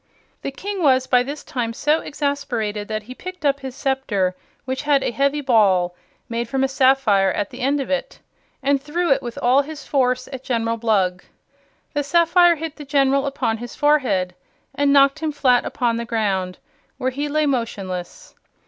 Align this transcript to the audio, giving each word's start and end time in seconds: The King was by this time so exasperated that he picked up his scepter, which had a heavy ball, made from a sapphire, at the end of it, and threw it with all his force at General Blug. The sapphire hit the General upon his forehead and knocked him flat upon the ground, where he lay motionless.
The 0.41 0.49
King 0.49 0.81
was 0.81 1.05
by 1.05 1.21
this 1.21 1.43
time 1.43 1.73
so 1.73 1.99
exasperated 1.99 2.87
that 2.87 3.03
he 3.03 3.13
picked 3.13 3.45
up 3.45 3.59
his 3.59 3.75
scepter, 3.75 4.35
which 4.65 4.81
had 4.81 5.03
a 5.03 5.11
heavy 5.11 5.41
ball, 5.41 5.95
made 6.27 6.49
from 6.49 6.63
a 6.63 6.67
sapphire, 6.67 7.31
at 7.31 7.51
the 7.51 7.59
end 7.59 7.79
of 7.79 7.91
it, 7.91 8.19
and 8.63 8.81
threw 8.81 9.11
it 9.11 9.21
with 9.21 9.37
all 9.43 9.61
his 9.61 9.85
force 9.85 10.27
at 10.33 10.43
General 10.43 10.77
Blug. 10.77 11.23
The 11.93 12.01
sapphire 12.01 12.55
hit 12.55 12.77
the 12.77 12.83
General 12.83 13.27
upon 13.27 13.57
his 13.59 13.75
forehead 13.75 14.33
and 14.73 14.91
knocked 14.91 15.19
him 15.19 15.31
flat 15.31 15.65
upon 15.65 15.97
the 15.97 16.05
ground, 16.05 16.57
where 16.97 17.11
he 17.11 17.29
lay 17.29 17.45
motionless. 17.45 18.33